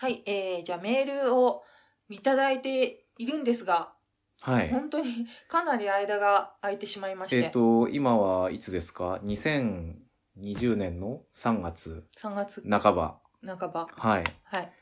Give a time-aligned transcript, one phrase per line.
[0.00, 1.64] はい、えー、じゃあメールを
[2.08, 3.94] いただいているんですが、
[4.40, 4.70] はい。
[4.70, 13.18] 本当にかなり間が空いてしまいまして、えっ、と、今はいつですか ?2020 年の3月3月半ば。
[13.44, 13.88] 半ば。
[13.90, 14.24] はい。
[14.44, 14.72] はい。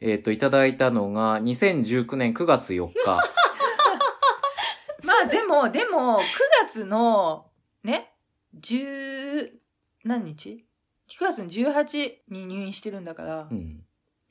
[0.00, 2.94] えっ、と、いただいたのが2019年9月4日。
[5.06, 6.22] まあでも、でも、9
[6.66, 7.52] 月の、
[7.84, 8.16] ね、
[8.58, 9.52] 10、
[10.02, 10.66] 何日
[11.08, 13.83] ?9 月の18に入院してるんだから、うん。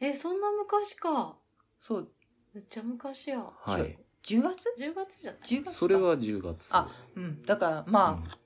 [0.09, 1.35] え、そんな昔か。
[1.79, 2.11] そう、
[2.53, 3.39] めっちゃ昔や。
[3.65, 3.97] はい。
[4.23, 6.69] 10月？10月じゃない ?10 月かそれ、は10月。
[6.71, 7.41] あうん。
[7.43, 8.37] だから、まあ、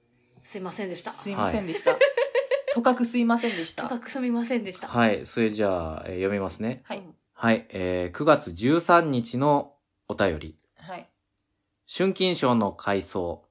[0.43, 1.11] すいませんでした。
[1.13, 1.97] すいませんでした。
[2.73, 3.83] とかくすいませんでした。
[3.83, 4.87] とかくすみませんでした。
[4.87, 5.25] はい。
[5.25, 6.81] それじゃあ、えー読みますね。
[6.85, 7.67] はいうんはい。
[7.69, 9.75] えー9月13日の
[10.07, 10.57] お便り。
[10.79, 11.07] はい。
[11.87, 13.43] 春金賞の回想。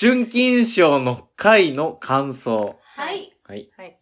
[0.00, 2.78] 春金賞の回の感想。
[2.82, 3.36] はい。
[3.44, 3.70] はい。
[3.76, 3.98] はい。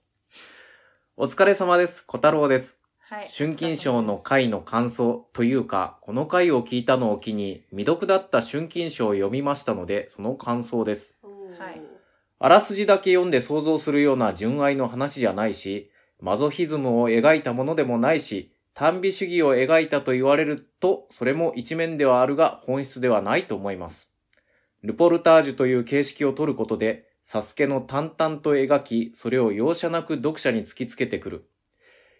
[1.16, 2.04] お疲れ様です。
[2.06, 2.81] 小太郎です。
[3.12, 3.28] はい。
[3.30, 11.18] 春金賞の回の感想というか、この回を聞いたのを機に、未読だった春金賞を読みましたので、その感想です。
[11.58, 11.82] はい
[12.38, 24.10] あらすじだけ読んで想像するような純愛の話じゃないし、マゾヒズムを描いたものでもないし、短美主義を描いたと言われると、それも一面ではあるが本質ではないと思います。
[24.82, 31.51] ルポルタージュという形式を取ることで、サスケの淡々と描き、それを容赦なく読者に突きつけてくる。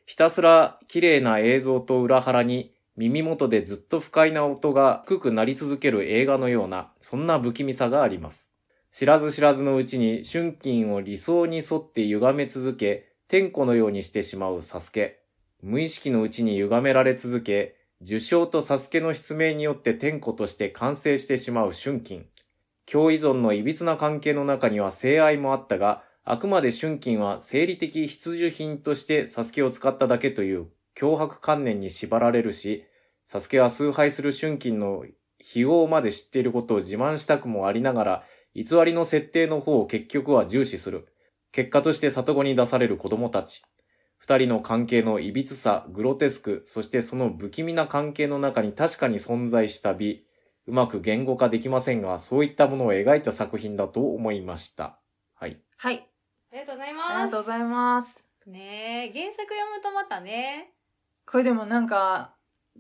[0.07, 8.53] ひたすら綺麗な映像と裏腹に、耳元でずっと不快な音が低くなり続ける映画のような、そんな不気味さがあります。
[8.93, 15.21] 知らず知らずのうちに春金を理想に沿って歪め続け、天子のようにしてしまうサスケ。
[15.63, 22.27] 無意識のうちに歪められ続け、受賞とサスケの失明によって天子として完成してしまう春金。
[22.85, 32.85] 共依存の歪な関係の中には性愛もあったが、あくまで春金は生理的必需品としてサスケを使っただけという脅迫観念に縛られるし、
[33.27, 35.05] サスケは崇拝する春金の
[35.39, 41.09] 非業まで知っていることを自慢したくもありながら、偽りの設定の方を結局は重視する。
[41.51, 43.63] 結果として里子に出される子供たち。
[44.19, 50.25] 二人の関係の歪さ、グロテスク、そしてその不気味な関係の中に確かに存在した美。
[50.67, 55.01] うまく言語化できませんが、そういったものを描いた作品だと思いました。
[55.35, 55.61] はい。
[55.77, 56.12] はい。
[56.53, 57.25] ありがとうございあります。
[57.25, 58.25] がとうございます。
[58.47, 60.73] ねえ、原作読むとまたね。
[61.27, 62.35] これでもなんか、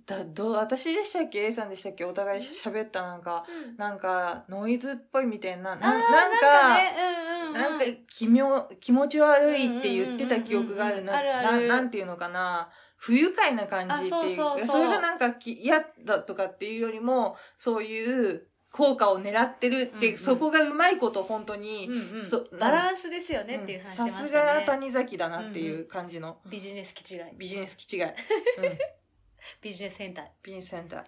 [0.06, 2.05] だ、どう、私でしたっけ ?A さんでしたっけ？
[2.05, 3.47] お互いし喋ったなんか、
[3.78, 6.78] なんか、ノイズっぽいみたいな、ななんか。
[7.55, 24.66] なんか、奇妙、気持ち悪いって言ってた記憶があるな、ななんていうのかな、不愉快な感じっていうあそうそうそうれがなんかき嫌だとかっていうよりも、そういう効果を狙ってるって、うんうんそこがうまいこと本当に、うんうんそバランスですよねっていう話さますがね。
[24.66, 27.21] 谷崎だなっていう感じのビジネス気違い。
[27.37, 28.03] ビジネス気違い。
[28.05, 28.12] うん。
[29.61, 30.25] ビジネスセンター。
[30.43, 31.05] ビジネスセンター。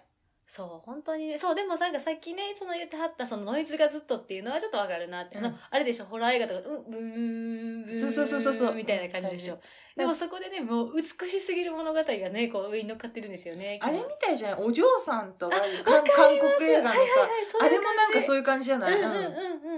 [0.47, 1.37] そう、本当にね。
[1.37, 5.37] そう、でもなんかさっきね、その言ってはったそのノイズがずっとっていうのはちょっとわかるなって。
[5.37, 8.11] あのうんあれでしょ、ホラー映画とか、うん、ブーン、ブーン。
[8.11, 9.63] そうそうそうそうみたいな感じでしょ感。
[9.97, 13.79] でもそこでね、もう美しすぎる物語がね、こう上に乗っかってるんですよね。
[13.81, 14.61] あれみたいじゃない？
[14.61, 15.71] お嬢さんと韓国
[16.69, 17.29] 映画のさ、はいはいはい
[17.61, 19.25] あれもなんかそういう感じじゃない、うんうんうんう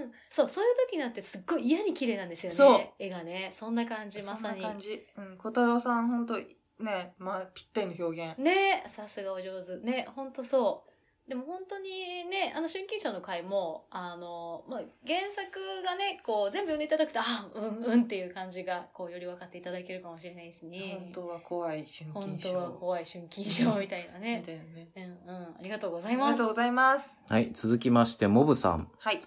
[0.06, 0.12] ん。
[0.28, 2.56] そう、そういう時なんてすっごい嫌に綺麗なんですよね。
[2.56, 3.50] そう絵がね。
[3.52, 4.68] そんな感じ、まさにそんな。
[4.74, 5.06] 感じ。
[5.16, 5.38] うん。
[5.38, 6.34] 小太郎さん、本当
[6.80, 8.38] ね、まあ、ぴったりの表現。
[8.38, 9.76] ねさすがお上手。
[9.78, 10.88] ねほんとそう。
[11.28, 11.90] でも本当に
[12.24, 20.96] ね、あの、春金賞の回も、あの、まあ、原作がね、こう、全部読んでいただくと、あ、うん、うんっていう感じが、こう、より分かっていただけるかもしれないですね。
[20.98, 22.52] 本当は怖い春本金賞。
[22.52, 24.46] 当は怖い春金賞みたいなねみ。
[24.46, 24.88] たいなね。
[24.96, 25.44] うんうん。
[25.44, 26.32] ありがとうござあいます。
[26.32, 27.18] りがとうございます。
[27.28, 27.50] はい。
[27.52, 28.90] 続きまして、モブさん。
[28.98, 29.20] はい。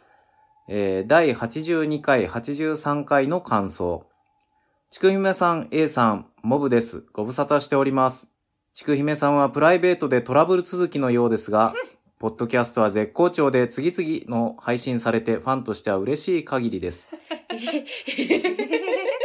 [0.69, 4.07] えー、第82回、83回の感想。
[4.91, 7.05] ちくひめさん、A さん、モブです。
[7.13, 8.27] ご無沙汰しております。
[8.73, 11.73] ちくひめさんはプライベートでトラブル続きのようですが、
[12.19, 17.07] ポッドキャストは絶好調で次々の配信されてファンとしては嬉しい限りです。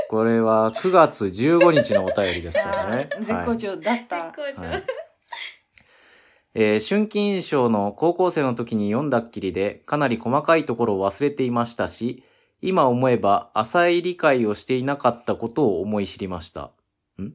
[0.09, 4.27] これは9月15日のお便りですからね 絶好調だった。
[4.27, 4.69] 絶好調。
[4.69, 4.85] はい
[6.55, 12.23] えー春金賞の高校生の時に読んだっきりで、かなり細かいところを忘れていましたし、
[12.67, 16.73] 今思えば浅い理解をしていなかったことを思い知りました。
[17.19, 17.35] うん。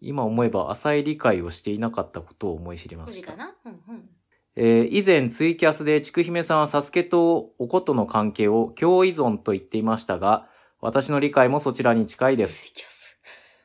[0.00, 3.44] 今思えば浅い理解をしていなかったことを思い知りました無理か。
[3.44, 3.54] な？
[3.66, 4.10] うんうん。
[4.56, 10.48] えー以前ツイキャスでちくひめさんはサスケとおことの関係を共依存と言っていましたが、
[10.80, 12.64] 私の理解もそちらに近いです。
[12.64, 13.20] ツイキャス。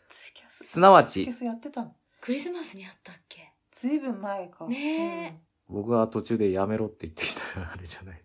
[0.10, 0.64] ツイキャス。
[0.66, 1.96] すなわちツイキャ、スやってたの？
[2.20, 3.54] クリスマスにあったっけ？
[3.72, 4.68] ずいぶん前か。
[4.68, 5.38] ねえうん
[5.68, 8.25] 僕が途中でやめろって言ってきたあれじゃないの。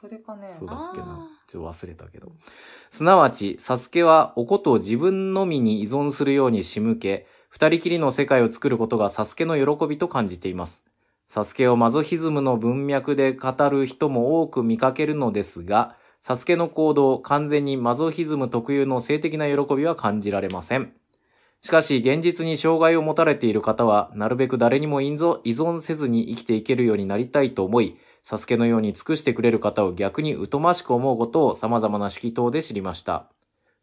[0.00, 0.48] それかね。
[0.48, 1.28] そうだっけあな。
[1.46, 2.32] ちょっと忘れたけど。
[2.88, 10.86] すなわち、サスケはおことを自分のみに依存するように仕向け、二人きりの世界を作ることがサスケの喜びと感じています。
[11.26, 20.92] サスケをマゾヒズムの文脈で語る人も多く見かけるのですが、サスケの行動、完全にマゾヒズム特有の性的な喜びは感じられません。
[21.62, 33.26] しかし、現実に障害を持たれている方は、なるべく誰にも依存せずに生きていけるようになりたいと思い、サスケのように尽くしてくれる方を逆に疎ましく思うことを様々な式等で知りました。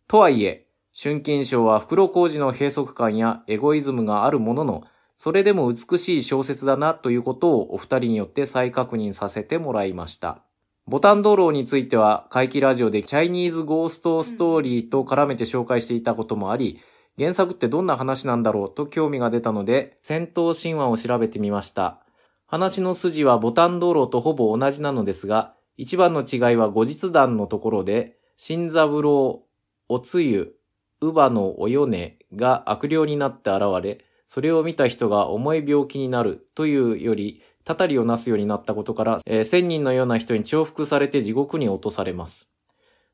[0.08, 0.68] とはいえ、
[1.00, 4.84] 春金賞は袋小路の閉塞感やエゴイズムがあるものの、
[5.16, 10.44] それでも美しい小説だなということをお二人によって再確認させてもらいました。
[10.88, 16.80] ボタン道路については、怪奇ラジオでチャイニーズゴーストストーリーと絡めて紹介していたこともあり、
[17.18, 22.00] 原作ってどんな話なんだろうと興味が出たので、戦闘神話を調べてみました。
[22.48, 29.44] 話の筋はボタン道路とほぼ同じなのですが、一番の違いは後日談のところで、新三郎、
[29.90, 30.56] おつゆ、
[31.02, 42.48] 乳母のおよねが悪霊になって現れ、それを見た人が重い病気になるというより、たたりをなすようになったことから、えー千人のような人に重複されて地獄に落とされます。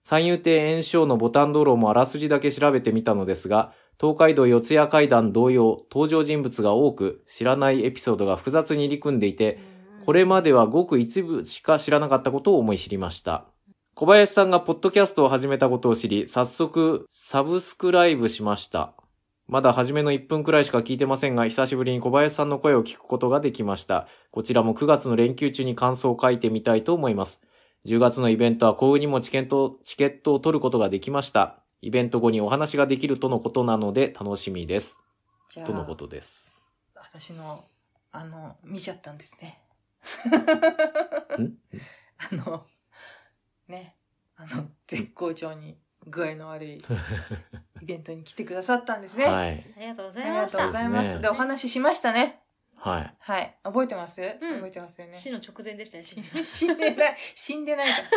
[0.03, 9.59] 三遊亭炎章のボタン道路もあらすじだけ調べてみたのですが、東海道四谷階段同様、登場人物が多く、知らないエピソードが複雑に入り組んでいて、
[10.05, 13.45] これまではごく一部しか知らなかったことを思い知りました。
[13.95, 18.93] 小林さんがポッドキャストを始めたことを知り、早速サブスクライブしました。
[19.47, 24.07] まだ初めの1分くらいしか聞いてませんが、久しぶりに小林さんの声を聞くことができました。
[24.31, 27.41] こちらも9月の連休中に感想を書いてみたいと思います。
[27.85, 31.62] 10月のイベントは幸運にもチケットチケットを取ることができました。
[31.83, 35.01] イベント後にお話ができるとのことなので楽しみです。
[35.49, 36.53] じゃあとのことです。
[36.95, 37.61] 私の、
[38.13, 39.59] あの、見ちゃったんですね。
[41.37, 41.57] ん？
[42.31, 42.65] あの、
[43.67, 43.97] ね、
[44.37, 45.77] あの、絶好調に
[46.07, 46.77] 具合の悪い
[47.81, 49.25] イベントに来てくださったんですね。
[49.25, 49.65] はい。
[49.77, 50.71] ありがとうごあざいましたりがとうご。
[50.71, 51.21] ざいます。
[51.21, 52.39] でお話ししましたね。
[52.77, 53.15] はい。
[53.19, 53.59] はい。
[53.63, 55.17] 覚えてます、覚えてますよね。
[55.17, 56.05] 死の直前でしたね。
[56.05, 56.15] 死
[56.45, 58.07] 死んでない、死んでないから。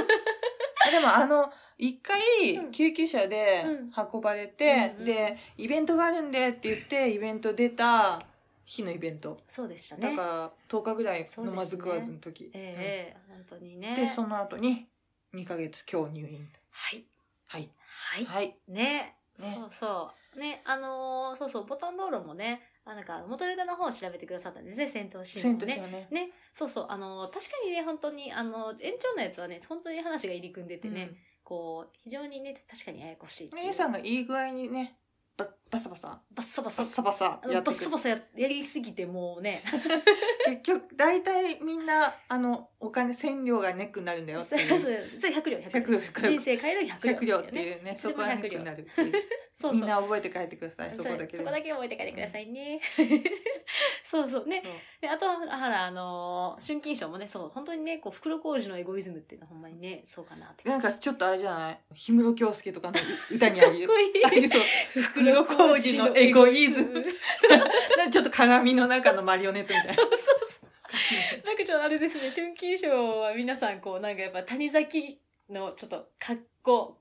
[0.90, 8.20] でもあの、一回うん救急車でうん運ばれて、うんうんで、イベントがあるんでって言って、イベント出た
[8.64, 9.38] 日のイベント。
[9.48, 10.10] そうでしたね。
[10.10, 12.50] だから、10日ぐらい飲まず食わずの時。
[12.54, 13.88] ええ本当にね。
[13.90, 14.88] うんで、その後に、
[15.34, 16.48] 2ヶ月今日入院。
[16.70, 17.04] はい。
[17.46, 17.70] はい。
[17.86, 18.24] はい。
[18.24, 18.56] はい。
[18.68, 20.38] ねねそうそう。
[20.38, 25.76] ね、あのーそうそう、ボタン道路もね、あなんか元ネタの方を調べてくださったんですね、戦闘シーセンもね。
[25.76, 26.08] ね。
[26.10, 31.10] ね、そうそう、あのー確かにね、本当に、あの延長のやつはね、本当に話が入り組んでてね、
[31.42, 33.58] こう、非常にね、確かにややこしいいう。
[33.58, 34.98] A さんがいい具合にね、
[35.36, 39.64] ババサバサ、バッサバサバッサバサやってバッサバサややりすぎてもうね、
[40.46, 45.20] 結局、大体みんな、あの、お金、千両がネックになるんだよってそれいう。
[45.20, 45.98] それ100両、100 100両。
[45.98, 47.12] 両100人生変える100両。
[47.18, 49.12] 100両っていうね、そこがネックになるっていう。
[49.12, 49.22] そう
[49.58, 49.72] そう。
[49.72, 51.38] みんな覚えて帰ってください、そそこだけで。
[51.38, 52.78] そこだけ覚えて帰ってくださいね。
[54.04, 54.62] そうそうね。
[54.64, 60.80] そうであとは、ほら、あのー春金賞もね、そう、本当にね、こう、袋小路のエゴイズムっていうのはほんまにね、そうかなってなん。
[60.80, 61.80] かちょっとあれじゃない？
[62.06, 62.94] 氷室京介とかの
[63.32, 64.62] 歌にあり かっこいいありそう。
[65.02, 67.04] 袋小路のエゴイズム。
[68.10, 69.94] ちょっと鏡の中のマリオネットみたいな。
[69.96, 71.46] そうそう。
[71.46, 75.18] なんかちょっとあれですね、春金賞は皆さんこう、なんかやっぱ谷崎
[75.50, 76.98] のちょっと格好、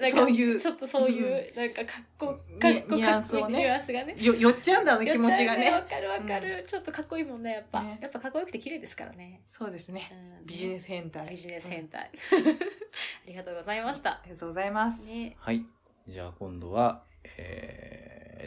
[0.00, 4.16] なんかそういうちょっとそういう、なんか格好、ニ格好ニュアンスをねニュアンスがね。
[4.18, 5.70] よ、寄っちゃうんだ、あの気持ちがね。
[5.70, 7.82] わかるわかる、ちょっとかっこいいもんね、やっぱ。
[7.82, 9.40] ねやっぱかっこよくて綺麗ですからね。
[9.46, 10.10] そうですね。
[10.40, 11.28] うんビジネス変態。
[11.28, 12.10] ビジネスうん変態。
[12.12, 14.22] ありがとうございましたあ。
[14.24, 15.06] りがとうございます。
[15.06, 15.64] ね、はい。
[16.08, 17.79] じゃあ今度は、えー、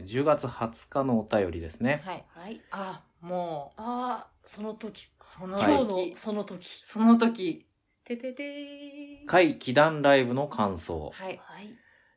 [0.06, 2.02] 10月20日のお便りですね。
[2.06, 2.26] はい。
[2.30, 2.62] はい。
[2.72, 5.06] あ、もああ、その時。
[5.06, 6.84] う、そのはい今日時、のその時。
[6.86, 7.66] その時。
[8.04, 9.26] てててー。
[9.26, 11.12] 会祈願ライブの感想。
[11.14, 11.40] はい。
[11.42, 11.70] はい。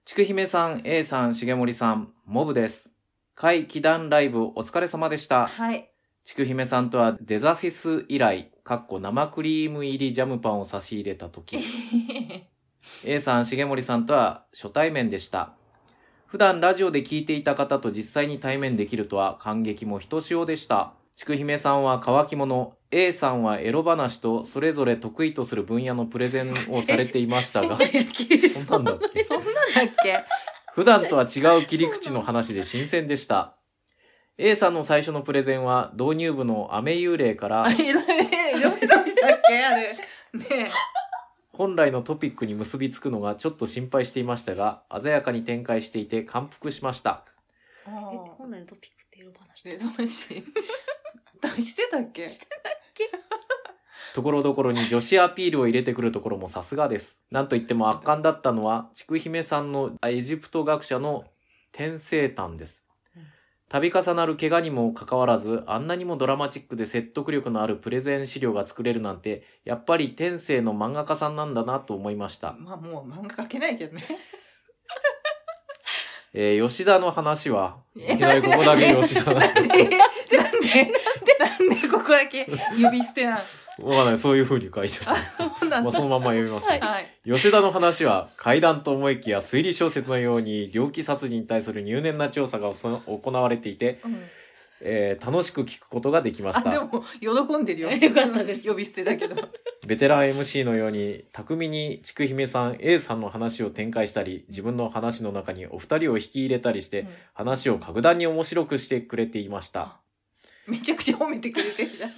[0.05, 2.93] ちくひめさん、A さん、しげもりさん、モブです。
[3.35, 5.47] 会祈願ライブお疲れ様でした。
[5.47, 5.91] はい。
[6.25, 11.59] ちくひめさんとはデザフェス以来、かっこ生クリーム入りジャムパンを差し入れた時。
[13.05, 15.55] A さん、しげもりさんとは初対面でした。
[16.27, 20.93] 普段ラジオで聞いていた方と実際に対面できるとは感激もひとしおでした。
[21.15, 27.79] ちくひめさんは乾き物、A さんはエロ話とそれぞれ得意とする分野のプレゼンをされていましたが、
[28.69, 29.25] そんなんだっけ？
[29.25, 30.25] そんなんだっけ
[30.75, 33.55] 普段とは違う切り口の話で新鮮でした。
[34.37, 37.71] A さんの最初のプレゼンは導入部の雨幽霊から。
[37.71, 39.65] したっけ？
[39.65, 39.83] あれ。
[39.85, 40.71] ね
[41.57, 47.25] 本来のトピックに結びつくのがちょっと心配していましたが、鮮やかに展開していて感服しました。
[47.87, 47.91] え。
[47.91, 47.93] え、
[48.37, 50.45] 本来のトピックってエロ話で、どうし、
[51.41, 52.29] ど うしてたっけ？
[52.29, 52.47] し て
[54.15, 57.23] ところどころに女子アピールを入れてくるところもさすがです。
[57.31, 61.25] なんといっても圧巻だったのは、ちくひめさんのエジプト学者の
[61.73, 62.86] 天聖譚ですうん。
[63.69, 72.53] 度重なる怪我にもかかわらず、あんなにもドラマチックで説得力のあるプレゼン資料が作れるなんて、やっぱり天性の漫画家さんなんだなと思いました。
[72.59, 74.05] まあもう漫画描けないけどね。
[76.39, 79.41] えー吉田の話は、いえきなりここだけ吉田な。
[79.41, 79.89] なんでなんで？
[81.39, 83.39] なんでここだけ指捨てな
[83.79, 83.89] の？
[83.89, 85.21] わかんない、そういう風に書いてある。
[85.61, 87.07] そうなんだまあそのまま読みます、はいはい。
[87.27, 94.23] 吉田の話は、怪談と思いきや推理小説のように、猟奇殺人に対する入念な調査がその行われていて、うん
[94.83, 96.85] えー楽しく聞くことができましあ、でた。
[96.85, 97.91] も、喜んでるよ。
[97.91, 99.35] よかったです呼び捨てだけど。
[99.87, 109.99] ベテラン MC のように、巧みにちくひめさん A さんの話を展開したり、自分の話の中にお二人を引き入れたりして、うん話を格段に面白くしてくれていました。
[110.67, 112.11] めちゃくちゃ褒めてくれてるじゃん。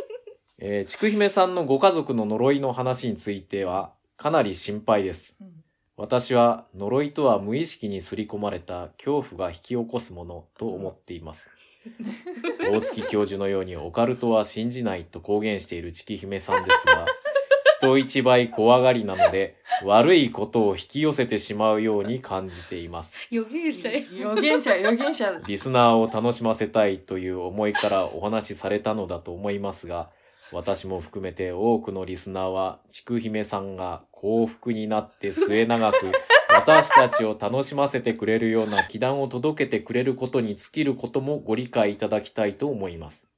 [0.58, 5.38] えー、ちくひめさんのご家族の呪いの話については、かなり心配です。
[5.40, 5.60] うん
[6.00, 11.50] 私は呪いとは無意識に刷り込まれた恐怖が引き起こすものと思っています。
[12.58, 17.04] 大月教授のようにオカルトは信じないと公言しているちきひめさんですが、
[17.80, 23.14] 人一倍怖がりなので、 悪いことを引き寄せてしまうように感じています。
[23.30, 24.04] 予言者よ。
[24.12, 25.40] 予言者、予言者。
[25.46, 30.10] リスナーを楽しませたいという思いからお話しされたのだと思いますが、
[30.52, 36.12] 私も含めて多くのリスナーは、ちくひめさんが幸福になって末永く、
[36.52, 43.30] 私たちを楽しませてくれるような祈願を届けてくれることに尽きることもご理解いただきたいと思います。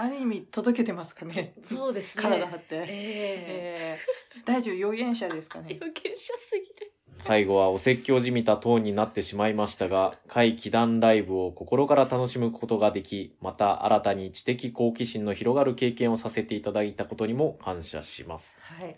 [0.00, 1.54] ある意味、届けてますかね？
[1.62, 2.22] そうですね。
[2.22, 2.76] 体張って。
[2.76, 5.78] ええー、大丈夫、予言者ですかえね？
[5.80, 6.92] 予言者すぎる。
[7.18, 18.56] 最後はお説教じみたトーンになってしまいましたが、会祈願ライブを心から楽しむことができ、また新たに知的好奇心の広がる経験をさせていただいたことにも感謝します。
[18.60, 18.96] はい。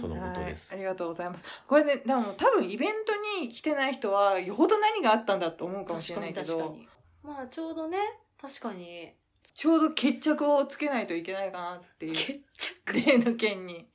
[0.00, 0.80] とのことですはい。
[0.80, 1.44] ありがとうございます。
[1.66, 7.34] これね、でも多分イベントに来てない人は、よほど何があったんだと思うかもしれないけど、確かに確かに。
[7.36, 7.98] まあちょうどね、
[8.40, 9.12] 確かに、
[9.54, 12.12] ちょうど決着をつけないといけないかなっていう。
[12.12, 12.92] 決着？
[13.06, 13.88] 例の件に。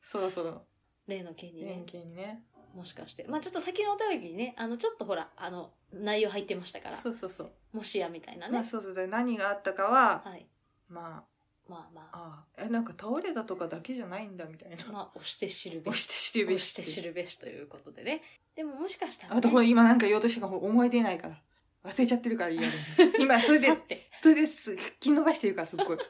[0.00, 0.62] そろそろ、
[1.06, 2.42] 例の件に例のね、件にね。
[2.74, 3.24] もしかして。
[3.28, 7.50] まあちょっと先のお便りにね、あの、ちょっとほら、あの、内容入ってましたから、そうそうそう。
[7.72, 8.52] もしやみたいなね。
[8.52, 9.06] まあそうそうそう。
[9.08, 10.46] 何があったかは、はい。
[10.88, 11.24] ま
[11.68, 14.84] まあまあ、ああ、え、なんか倒れたとかだけじゃないんだみたいな。
[14.88, 16.02] あ、まあ、押して知るべ押し。
[16.02, 16.56] して知るべし。
[16.56, 18.22] 押して知るべしということでね。
[18.54, 21.42] でももしかしたら、あとこれね、今なんか言おうとしたか思い出ないから。
[21.86, 22.74] 忘れちゃってるから嫌だ、ね。
[23.20, 23.68] 今それで
[24.12, 25.98] それですっき伸ばしてるからすっごい。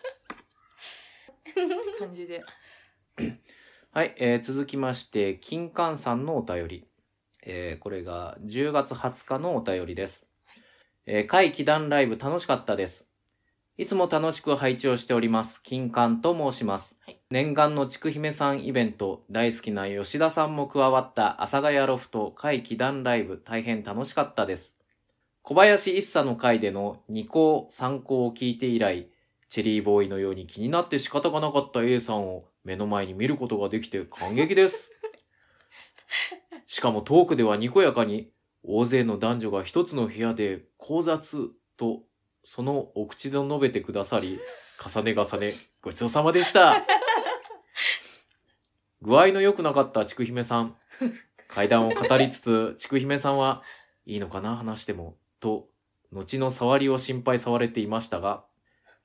[1.99, 2.43] 感じで。
[3.91, 6.89] はい、えー続きまして、金柑さんのお便り。
[7.43, 10.27] えーこれが10月20日のお便りです。
[11.05, 13.11] えー、会祈願ライブ楽しかったです。
[13.77, 15.63] いつも楽しく拝聴しております。
[15.63, 16.97] 金柑と申します。
[17.05, 24.76] はい念願のちくひめさんイベント、大好きな吉田さんも加わった阿佐ヶ谷ロフト会祈願ライブ、大変楽しかったです。
[25.49, 29.07] 小林一茶の会での2校3校を聞いて以来、
[29.49, 34.91] チェリーボーイのように気になって仕方がなかった A さんを目の前に見ることができて感激です。
[36.67, 38.33] しかもトークではにこやかに
[38.65, 42.03] 大勢の男女が一つの部屋で交雑と
[42.43, 44.41] そのお口で述べてくださり、
[44.85, 46.85] 重ね重ねごちそうさまでした。
[49.01, 50.77] 具合の良くなかったちくひめさん。
[51.47, 53.63] 階段を語りつつ、ちくひめさんは、
[54.07, 55.69] いいのかな話しても、と、
[56.13, 58.45] 後の触りを心配されていましたが、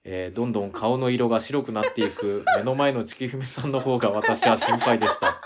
[0.04, 5.40] えーどんどん顔の色が白くなっていく目の前のちきふめさんの方が私は心配でした。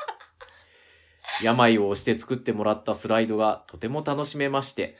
[1.43, 4.95] 病を押して作ってもらったスライドがとても楽しめまして、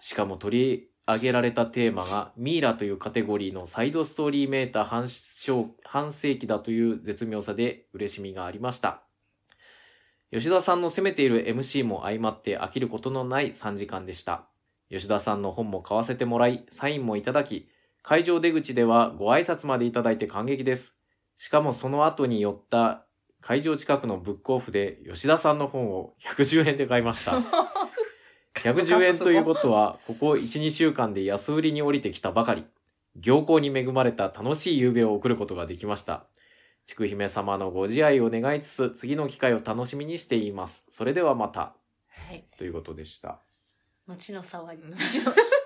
[0.00, 5.08] しかも取り上げられたテーマがミイラというカテゴリーのサイドストーリーメーター半
[5.84, 9.02] 半世紀だという絶妙さで嬉しみがありました。
[10.30, 14.50] 吉田さんの攻めている MC も相まって飽きることのない3時間でした。
[14.90, 17.68] 吉田さんの本も買わせてもらい、サインもいただき、
[18.02, 20.96] 会場出口ではご挨拶までいただいて感激です。
[21.36, 23.06] しかもその後に寄った
[23.40, 27.32] 会場近くのブックオフで吉田さんの本を110円で買いました。
[28.54, 32.64] 110円ということは、ここ1、2週間で安売りに降りてきたばかり。
[33.16, 36.26] 行幸に恵まれた楽しい夕べを送ることができました。
[36.86, 40.84] ちくひめ様のご自愛を願いつつ、次の機会を楽しみにしています。
[40.88, 41.74] それではまた。
[42.08, 42.44] はい。
[42.58, 43.40] ということでした。
[44.10, 44.82] 後の触り。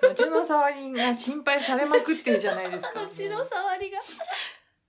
[0.01, 2.89] 後の触りが心配されまくってるじゃないですか。
[3.01, 3.99] 後の触りが。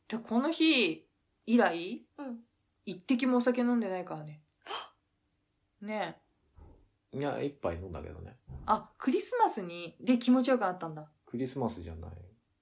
[0.09, 1.09] でこの日
[1.47, 2.41] 以来、うん
[2.89, 4.43] 一滴もお酒飲んでないからね。
[5.83, 6.17] ね
[7.13, 7.19] え。
[7.19, 8.39] いや、一杯飲んだけどね。
[8.65, 11.11] あ、クリスマスに、で気持ちよくなったんだ。
[11.27, 12.11] クリスマスじゃない。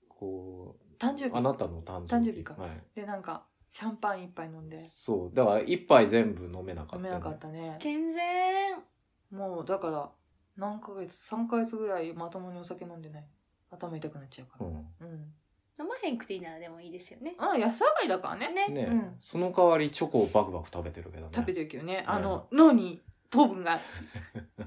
[0.08, 1.58] こ誕生う、あな日。
[1.58, 2.14] たの誕生日。
[2.14, 2.82] 誕生日かはい。
[2.94, 4.78] で、なんか、シャンパン一杯飲んで。
[4.82, 5.34] そう。
[5.34, 7.76] だから、一杯全部飲めなかった、飲めなかったね。
[7.80, 8.82] 健全。
[9.30, 10.10] もう、だから、
[10.56, 13.24] 何ヶ月 ?3 ヶ月ぐらいまともにお酒飲んでない。
[13.70, 14.66] 頭痛くなっちゃうから。
[14.66, 14.74] うん。
[14.74, 15.34] うん。
[15.78, 17.34] 飲まへんくていいならでもいいですよね。
[17.38, 18.52] あ、安上がりだからね。
[18.52, 18.68] ね。
[18.68, 21.28] ね、うんその代わりチョコをバクバク食べてるけどね。
[21.34, 22.04] 食べてるけどね。
[22.06, 23.80] あの、脳に糖分が、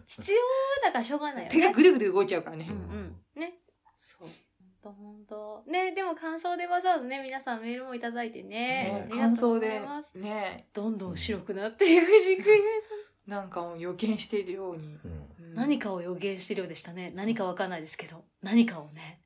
[0.05, 0.37] 必要
[0.83, 1.49] だからしょうがないよね。
[1.49, 2.73] 手がぐるぐる動いちゃうからねう。
[2.73, 3.15] んうん。
[3.35, 3.59] ね。
[3.95, 4.27] そう。
[4.83, 5.63] ほんとほんと。
[5.71, 8.49] ね、でも感想でわざわざね、皆さんメールもいただいてね。
[8.49, 10.17] ねありが感想とうございでます。
[10.17, 12.49] ね、どんどん白くなっていくしく
[13.25, 14.97] なんかを予見しているように。
[15.05, 15.27] うん。
[15.57, 17.11] うん何かを予言してるようでしたね。
[17.15, 18.23] 何かわかんないですけど。
[18.41, 19.21] 何かをね。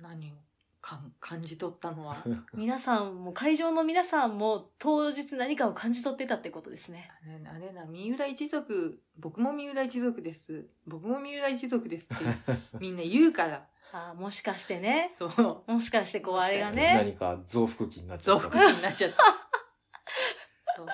[0.00, 0.34] 何を
[0.80, 2.22] かん感じ取ったのは。
[2.52, 7.10] 皆さんも、会場の皆さんも当日何かを感じ取ってたってことですね。
[7.22, 10.68] あれあれな、三浦一族、僕も三浦一族です。
[10.86, 12.24] 僕も三浦一族ですって
[12.78, 13.66] みんな言うから。
[13.92, 15.10] ああ、もしかしてね。
[15.16, 15.72] そう。
[15.72, 18.58] もしかしてこうあれがもね、何か増幅期になっちゃ増った。
[18.58, 19.16] 幅になっちゃった。
[20.76, 20.86] そう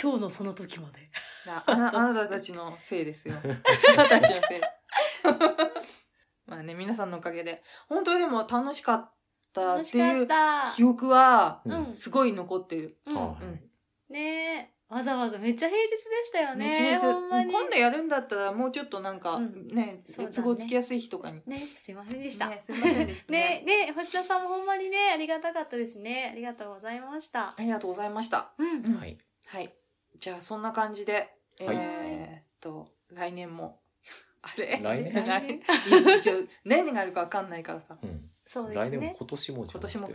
[0.00, 1.10] 今日のその時まで。
[1.46, 3.34] だあなあなたたちのせいですよ。
[3.42, 4.60] あなたたちのせい。
[6.46, 7.62] まあね、皆さんのおかげで。
[7.88, 9.12] 本当にでも楽しかっ
[9.52, 10.72] た楽しかっていうった。
[10.74, 12.98] 記憶は、うんすごい残ってる。
[13.06, 13.70] うんはうん
[14.08, 14.74] ねえ。
[14.88, 16.68] わざわざめっちゃ平日でしたよね。
[16.68, 17.50] めっちゃほんまに。
[17.52, 21.40] 今度やるんだったらもうちょっとなんか、うんねそうだね都合つきやすい日とかに。
[21.46, 22.48] ね、すいませんでした。
[22.48, 26.30] ねすいませんでしたねね、ね、星田さんもほんまにね、ありがたかったですね。
[26.32, 27.48] ありがとうございました。
[27.48, 28.52] ありがとうございました。
[28.58, 28.84] うん。
[28.84, 29.18] うんはい。
[29.46, 29.74] はい。
[30.20, 31.28] じゃあそんな感じで、
[31.60, 33.80] えはいーっと、来年も。
[34.42, 34.80] あれ？
[34.82, 35.26] 来年？
[35.26, 35.60] 来年？
[36.18, 37.96] 一応何があるかわかんないからさ。
[38.02, 38.30] うん。
[38.46, 39.16] そうです来年もね。
[39.18, 40.08] 今年も今年は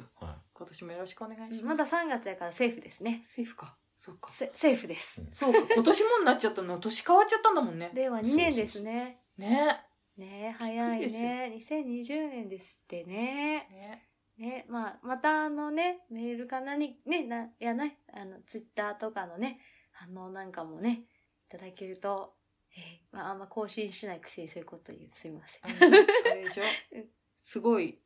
[0.54, 1.92] 今年もよろしくお願いしまます。
[1.92, 3.22] だ3月やからセーフですね。
[3.24, 3.76] セーフか。
[3.98, 4.32] そうか。
[4.32, 5.26] セセーフです。
[5.32, 5.60] そうか。
[5.74, 6.80] 今年もになっちゃったの。
[6.80, 7.92] 年変わっちゃったんだもんね。
[7.94, 9.22] 令和2年ですね。
[9.38, 9.78] ね。
[10.18, 11.64] ね早いね。
[11.70, 13.68] 2020年ですってね。
[13.72, 14.10] ね。
[14.38, 19.60] ね、まあ、またあのね、メールか何、ね、な、いやない、あの、ツイッターとかのね、
[20.00, 21.04] 反応なんかもね、
[21.48, 22.34] いただけると、
[22.76, 25.10] えーまあ、あんま更新しないくせにそういうこと言う。
[25.14, 25.62] すみません。
[25.66, 26.64] あれでしょ？
[26.94, 27.06] うん
[27.42, 27.98] すごい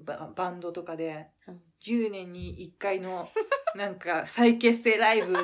[0.00, 3.28] ババンドとかでうん10年に1回の
[3.74, 5.34] なんか再結成ライブ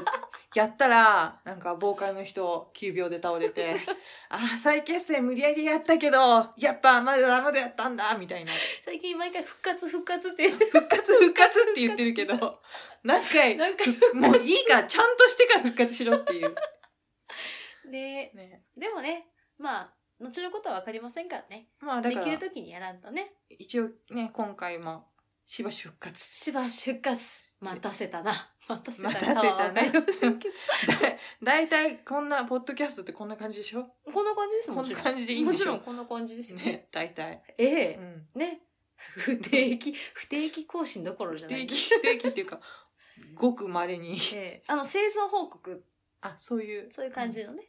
[0.54, 3.76] やったらなんかボーカルの人9秒で倒れて
[4.28, 8.52] ああ再結成無理やりやったけどやっぱまだまだやったんだみたいな
[8.84, 10.48] 最近毎回復活復活って。
[10.48, 12.60] 復活復活って言ってるけど
[13.02, 13.84] 何回なんか
[14.14, 16.54] もういいからちゃんとしてから復活しろっていう。
[17.88, 21.68] ね、ね、でもね、まあ、後のことはわかりませんからね。
[21.80, 23.34] まあだからできるときにやらんとね。
[23.48, 25.08] 一応ね今回も
[25.46, 27.51] しばし復活しばし復活。
[27.62, 28.32] 待たせたな。
[28.68, 30.54] 待たせた待たせたかはわかりませんけど。
[31.44, 33.94] だいたいこんなポッドキャストってこんな感じでしょ？
[34.12, 35.54] こんな感じですもんこんな感じでいいんでしょ？
[35.54, 36.64] もちろんこんな感じですよね。
[36.64, 37.42] ね大体。
[37.58, 38.28] えうえん。
[38.34, 38.62] ね。
[38.96, 41.66] 不定期、不定期更新どころじゃない。
[41.66, 42.60] 定期不定期っていうか
[43.34, 45.84] ごくまれにええあの、生存報告、
[46.20, 47.68] あそういうそういう感じのね。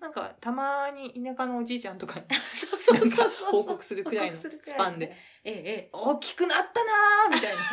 [0.00, 3.50] なんかたまに田舎のおじいちゃんとかに そうそうそうそう。
[3.50, 5.90] 報告するくらいのスパンでええ、ええ。
[5.92, 7.66] 大きくなったなーみたいなね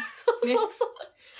[0.53, 0.95] そうそう。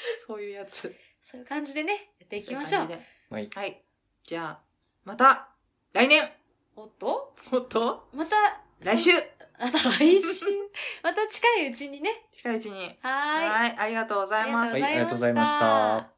[0.26, 2.90] そういうやつそういう感じでね、やっていきましょう。
[3.30, 3.50] はい。
[3.54, 3.82] はい
[4.24, 4.60] じゃあ
[5.04, 5.50] また
[5.94, 6.32] 来年
[6.76, 7.36] おっと？
[7.52, 8.08] もっと？
[8.14, 8.36] また、
[8.80, 9.12] 来週
[9.60, 10.46] また来週？
[11.04, 12.26] また近いうちにね。
[12.32, 13.50] 近いうちにはーい。
[13.50, 16.13] はいありがとうございますありがとうございまはいありがとうございましたした。